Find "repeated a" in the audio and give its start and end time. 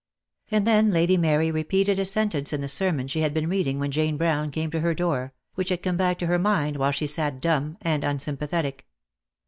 1.51-2.05